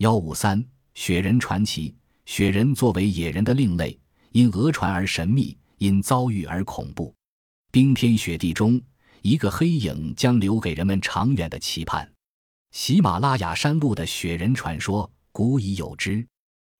[0.00, 1.94] 幺五三雪人传奇：
[2.24, 4.00] 雪人作为野人的另类，
[4.32, 7.14] 因讹传而神秘，因遭遇而恐怖。
[7.70, 8.80] 冰天雪地中，
[9.20, 12.10] 一个黑影将留给人们长远的期盼。
[12.70, 16.26] 喜马拉雅山路的雪人传说古已有之，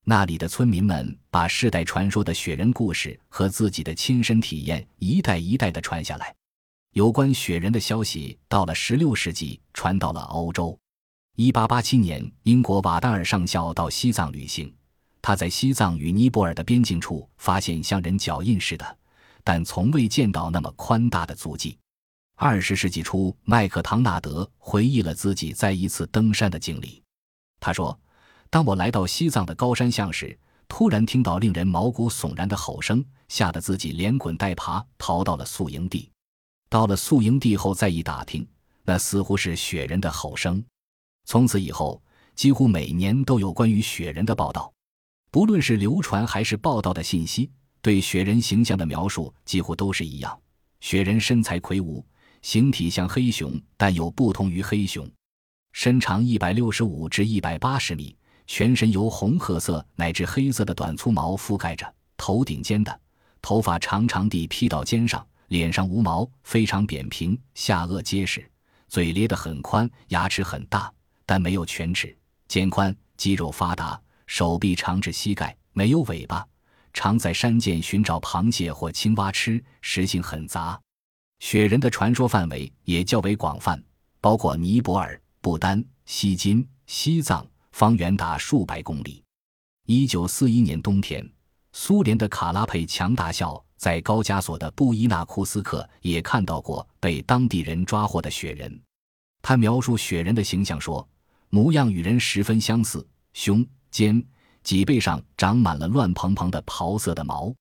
[0.03, 6.33] 那里的村民们把世代传说的雪人故事和自己的亲身体验一代一代的传下来。
[6.93, 10.75] 有关雪人的消息到了十六世纪传到了欧洲。
[11.37, 14.71] 一八八七年，英国瓦丹尔上校到西藏旅行，
[15.21, 18.97] 他在西藏与尼泊尔的边境处发现像人脚印似的，
[19.43, 21.77] 但从未见到那么宽大的足迹。
[22.35, 27.01] 二十世纪初，麦克唐纳德回忆了自己在一次登山的经历。
[27.59, 27.97] 他说
[28.49, 36.11] ：“当我来到西藏的高山巷时，突然听到令人毛骨悚然的吼声，吓得自己连滚带爬逃到了宿营地。
[36.69, 38.45] 到了宿营地后，再一打听，
[38.83, 40.63] 那似乎是雪人的吼声。”
[41.25, 42.01] 从此以后，
[42.35, 44.73] 几乎每年都有关于雪人的报道，
[45.29, 47.49] 不论是流传还是报道的信息，
[47.81, 50.37] 对雪人形象的描述几乎都是一样。
[50.79, 52.05] 雪人身材魁梧，
[52.41, 55.09] 形体像黑熊，但又不同于黑熊，
[55.73, 58.15] 身长一百六十五至一百八十米，
[58.47, 62.99] 全身由红褐色乃至黑色的短粗毛覆盖着，头顶尖的，
[63.41, 68.43] 头发长长地披到肩上，脸上无毛，非常扁平，下颚结实，
[68.87, 70.91] 嘴咧得很宽，牙齿很大。
[71.31, 72.13] 但没有犬齿，
[72.49, 76.45] 肩宽，肌肉发达，手臂长至膝盖，没有尾巴，
[76.91, 80.77] 常在山涧寻找螃蟹或青蛙吃，食性很杂。
[81.39, 83.81] 雪人的传说范围也较为广泛，
[84.19, 89.23] 包括尼泊尔、不丹、西金、西藏，方圆达数百公里。
[89.85, 91.25] 一九四一年冬天，
[91.71, 98.81] 苏联的卡拉佩强大校在高加索的布伊纳库斯克也看到过被当地人抓获的雪人。
[99.41, 101.07] 他描述雪人的形象说。
[101.51, 104.23] 模样与人十分相似，胸、肩、
[104.63, 107.53] 脊背上长满了乱蓬蓬的袍色的毛，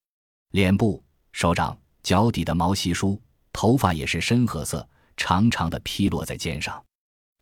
[0.53, 3.21] 脸部、手掌、脚底的毛稀疏，
[3.53, 6.81] 头发也是深褐色，长长的披落在肩上，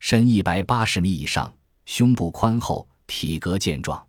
[0.01, 1.53] 身一百八十米以上，
[1.85, 4.03] 胸部宽厚，体格健壮。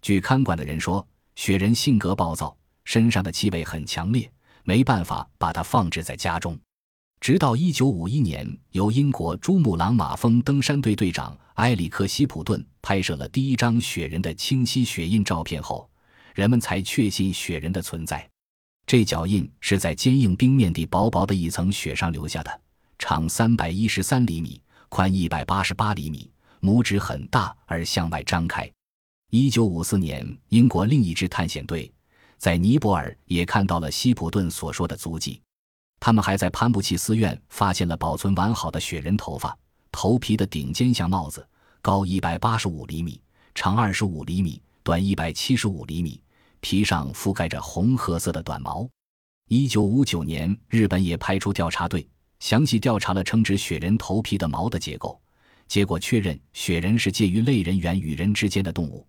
[0.00, 4.32] 据看管的人说，雪人性格暴躁，身上的气味很强烈，
[4.62, 6.58] 没办法把它放置在家中。
[7.24, 15.88] 直到一九五一年，由英国珠穆朗玛峰登山队队长埃里克希普顿拍摄了第一张雪人的清晰雪印照片后，
[16.34, 18.28] 人们才确信雪人的存在。
[18.86, 22.60] 这脚印是在坚硬冰面地薄薄的一层雪上留下的，
[22.98, 24.60] 长三百一十三厘米，
[24.90, 26.30] 宽一百八十八厘米，
[26.60, 28.70] 拇指很大而向外张开。
[29.30, 31.90] 一九五四年，英国另一支探险队
[32.36, 35.40] 在尼泊尔也看到了希普顿所说的足迹。
[36.04, 39.56] 他们还在潘布奇寺院发现了保存完好的雪人头发，
[39.90, 41.48] 头皮的顶尖像帽子，
[41.80, 43.18] 高一百八十五厘米，
[43.54, 46.22] 长二十五厘米，短一百七十五厘米，
[46.60, 48.86] 皮上覆盖着红褐色的短毛。
[49.48, 52.06] 一九五九年，日本也派出调查队，
[52.38, 55.18] 详细调查了称之雪人头皮的毛的结构，
[55.68, 59.06] 结果确认雪人是介于类人猿与人之间的动物。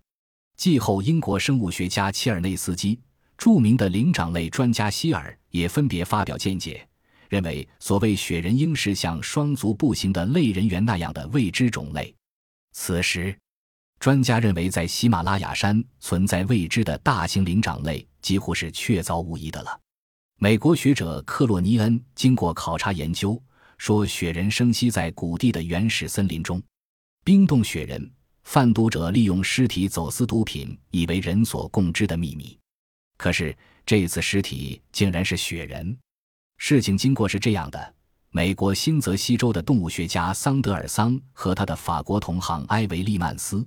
[0.56, 2.98] 继后，英国生物学家切尔内斯基。
[3.36, 6.86] 著名的灵长类专家希尔也分别发表见解，
[7.28, 12.14] 认为所谓雪人应是像双足步行的类人猿那样的未知种类。
[12.72, 13.36] 此时，
[13.98, 19.80] 专家认为在喜马拉雅山存在未知的大型灵长类几乎是确凿无疑的了。
[20.38, 23.42] 美国学者克洛尼恩经过考察研究，
[23.78, 26.62] 说雪人生息在谷地的原始森林中。
[27.24, 28.10] 冰冻雪人，
[28.44, 32.58] 贩毒者利用尸体走私毒品，以为人所共知的秘密。
[33.16, 35.96] 可是这次尸体竟然是雪人。
[36.58, 37.94] 事情经过是这样的：
[38.30, 43.66] 美国新泽西州的动物学家桑德尔桑和他的法国同行埃维利曼斯，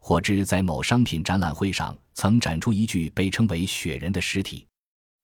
[0.00, 4.66] 获知在某商品展览会上曾展出一具被称为“雪人”的尸体。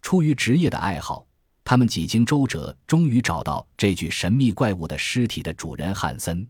[0.02, 1.26] 出于职业的爱好，
[1.64, 6.46] 他们几经周折，终于找到这具神秘怪物的尸体的主人汉森。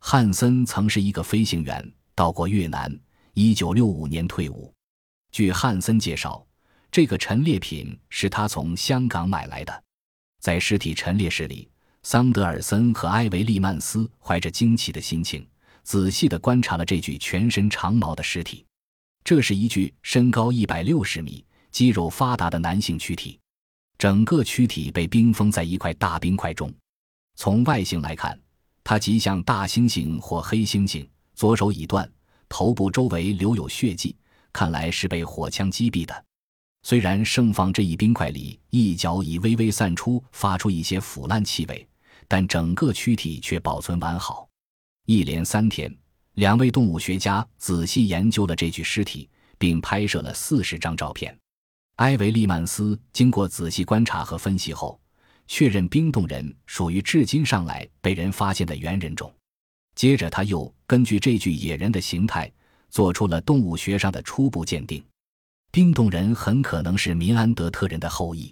[0.00, 2.92] 汉森曾是一个飞行员，到过越南
[3.34, 4.72] ，1965年退伍。
[5.30, 6.44] 据汉森介绍。
[6.90, 9.84] 这个陈列品是他从香港买来的。
[10.40, 11.68] 在尸体陈列室里，
[12.02, 15.46] 桑德尔森和埃维利曼斯怀着惊奇的心情，
[15.82, 18.64] 仔细地观察了这具全身长毛的尸体。
[19.24, 23.40] 这是一具身高一百六十米、肌肉发达的男性躯体，
[23.98, 26.72] 整个躯体被冰封在一块大冰块中。
[27.34, 28.38] 从外形来看，
[28.84, 31.04] 它极像大猩猩或黑猩猩，
[31.34, 32.08] 左手已断，
[32.48, 34.14] 头部周围留有血迹，
[34.52, 36.24] 看来是被火枪击毙的。
[36.88, 41.84] 虽然盛放这一冰块里一角已微微散出，发出一些腐烂气味，
[42.28, 44.48] 但整个躯体却保存完好。
[45.04, 45.92] 一连三天，
[46.34, 49.28] 两位动物学家仔细研究了这具尸体，
[49.58, 51.36] 并拍摄了四十张照片。
[51.96, 55.00] 埃维利曼斯经过仔细观察和分析后，
[55.48, 59.34] 确认冰冻人属于至今上来被人发现的猿人种。
[59.96, 62.48] 接着，他又根据这具野人的形态，
[62.90, 65.04] 做出了动物学上的初步鉴定：
[65.76, 68.50] 冰冻人很可能是民安德特人的后裔。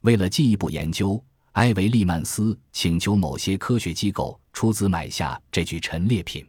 [0.00, 1.22] 为了进一步研究，
[1.52, 6.42] 埃维利曼斯请求某些科学机构出资买下这具陈列品。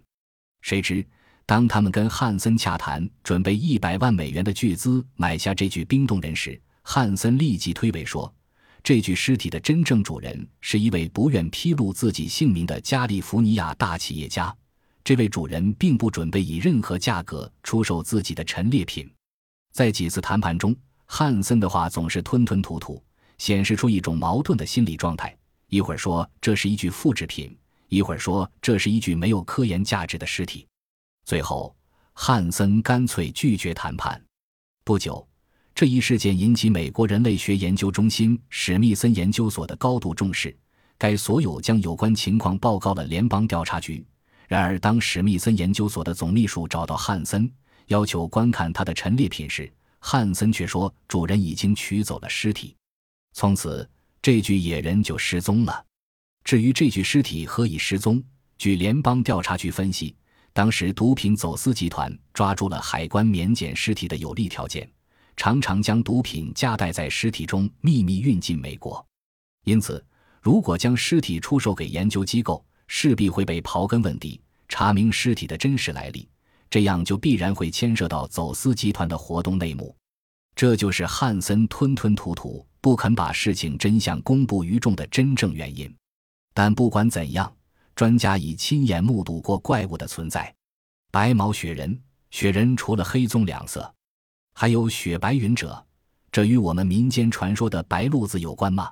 [0.61, 1.05] 谁知，
[1.45, 8.33] 当他们跟汉森洽谈准备一百万美元的巨资买下这具冰冻人时，汉森立即推诿说，
[8.81, 14.55] 这具尸体的真正主人是一位不愿披露自己姓名的加利福尼亚大企业家。
[15.03, 19.11] 这位主人并不准备以任何价格出售自己的陈列品。
[19.75, 20.73] 在几次谈判中，
[21.05, 23.03] 汉森的话总是吞吞吐吐，
[23.37, 25.37] 显示出一种矛盾的心理状态：
[25.67, 27.53] 一会儿说这是一具复制品。
[27.89, 30.65] 一会儿说这是一具没有科研价值的尸体，
[31.25, 31.75] 最后
[32.13, 34.23] 汉森干脆拒绝谈判。
[34.85, 35.27] 不久，
[35.73, 40.57] 这一事件引起美国人类学研究中心史密森研究所的高度重视，
[40.97, 44.05] 该所有将有关情况报告了联邦调查局。
[44.47, 47.51] 然而，当史密森研究所的总秘书找到汉森，
[47.87, 52.75] 要求观看他的陈列品时，汉森却说主人已经取走了尸体，
[53.33, 53.89] 从此
[54.21, 55.85] 这具野人就失踪了。
[56.43, 58.23] 至于这具尸体何以失踪，
[58.57, 60.15] 据联邦调查局分析，
[60.53, 64.89] 当时毒品走私集团抓住了海关免检尸体的有利条件，
[65.35, 69.05] 常常将毒品夹带在尸体中秘密运进美国。
[69.65, 70.03] 因此，
[70.41, 76.29] 如果将尸体出售给研究机构，势必会被刨根问底，查明尸体的真实来历，
[76.75, 79.95] 这样就必然会牵涉到走私集团的活动内幕。
[80.57, 85.89] 这就是汉森吞吞吐吐不肯把事情真相公布于众的真正原因。
[86.53, 87.49] 但不管怎样，
[87.95, 90.53] 专家已亲眼目睹过怪物的存在。
[91.13, 91.97] 白毛雪人，
[92.29, 93.89] 雪人除了黑棕两色，
[94.53, 95.81] 还有雪白云者，
[96.29, 98.91] 这与我们民间传说的白鹭子有关吗？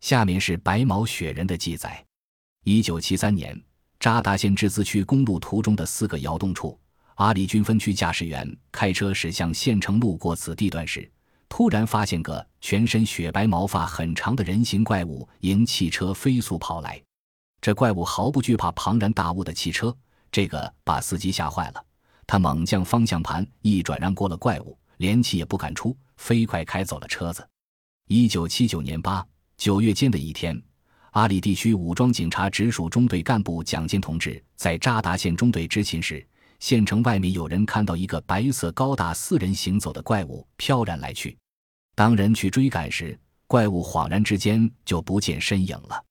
[0.00, 2.04] 下面是白毛雪人的记载：
[2.64, 3.56] 一九七三年，
[4.00, 6.76] 扎达县之资区公路途中的四个窑洞处，
[7.16, 11.10] 阿里军分区驾驶员开车驶向县城路过此地段时。
[11.48, 16.98] 突然发现个全身雪白、毛发很长的人形怪物迎汽车飞速跑来，
[17.60, 19.94] 这怪物毫不惧怕庞然大物的汽车，
[20.30, 21.84] 这个把司机吓坏了。
[22.26, 27.46] 他猛将方向盘一转，让过了怪物，连气也不敢出，飞快开走了车子。
[28.08, 29.22] 一九七九年八
[29.58, 30.58] 九月间的一天，
[31.10, 36.26] 阿里地区武装警察直属中队干部蒋金同志在扎达县中队执勤时，
[36.62, 41.36] 县城外面有人看到一个白色、高大、四人行走的怪物飘然来去。
[41.96, 43.18] 当人去追赶时，
[43.48, 46.04] 怪物恍然之间就不见身影了。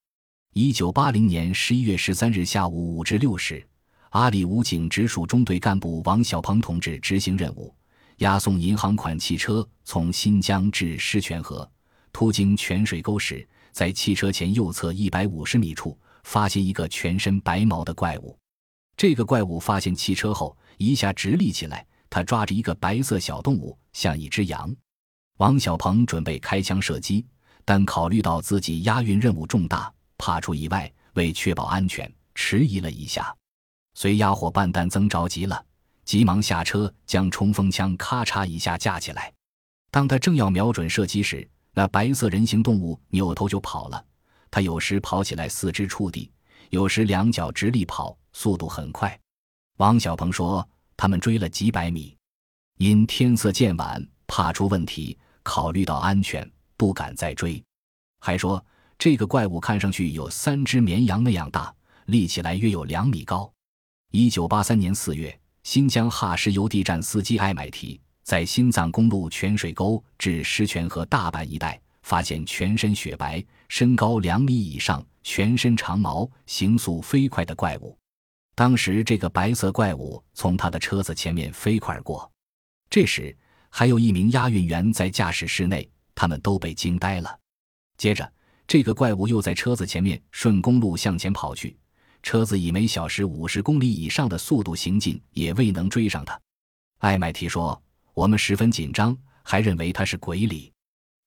[0.53, 3.65] 一九八零年十一月十三日下午五至六时，
[4.09, 7.73] 阿里武警直属中队干部王小鹏同志执行任务，
[8.17, 11.65] 押送银行款汽车从新疆至狮泉河，
[12.11, 18.37] 途经泉水沟时，在汽车前右侧一百五十米处发现一个全身白毛的怪物。
[19.01, 24.71] 这个怪物发现汽车后，一下直立起来，他抓着一个白色小动物，像一只羊。
[25.39, 27.25] 王小鹏准备开枪射击，
[27.65, 33.35] 但考虑到自己押运任务重大，怕出意外，为确保安全，迟疑了一下。
[33.95, 35.65] 随押伙伴但增着急了，
[36.05, 39.33] 急忙下车将冲锋枪咔嚓一下架起来。
[39.89, 44.05] 当他正要瞄准射击时，那白色人形动物扭头就跑了。
[44.51, 46.31] 他有时跑起来四肢触地，
[46.69, 49.19] 有时两脚直立跑，速度很快。
[49.77, 52.15] 王小鹏说：“他们追了几百米，
[52.77, 56.47] 因天色渐晚，怕出问题。”考虑到安全，
[56.77, 57.59] 不敢再追。
[58.19, 58.63] 还说
[58.99, 61.73] 这个怪物看上去有三只绵羊那样大，
[62.05, 63.51] 立起来约有两米高。
[64.11, 77.97] 一九八三年四月，新疆哈石油地站司机艾买提在新藏公路泉水沟至狮泉河大阪一带，发现全身雪白、身高两米以上、全身长毛、行速飞快的怪物。
[78.53, 82.29] 当时，这个白色怪物从他的车子前面飞快而过。
[82.89, 83.35] 这时，
[83.69, 87.39] 还有一名押运员在驾驶室内，他们都被惊呆了。
[87.97, 88.31] 接着，
[88.67, 91.77] 这个怪物又在车子前面顺公路向前跑去，
[92.21, 96.39] 车子以每小时五十公里以上的速度行进，也未能追上他。
[96.99, 97.81] 艾麦提说
[98.13, 100.71] ：“我们十分紧张，还认为他是鬼里。”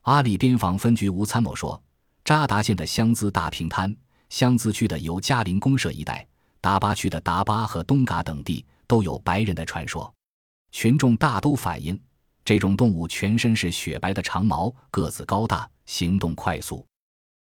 [0.02, 1.82] 阿里边防分局吴参谋说
[2.22, 3.96] ：“扎达县的香孜大平滩、
[4.28, 6.26] 香孜区的尤加林公社一带、
[6.64, 10.11] 达巴区的达巴和东嘎等地都有白人的传说，
[10.73, 12.00] 群众大都反映。”
[12.42, 16.83] 这种动物全身是雪白的长毛，个子高大，行动快速。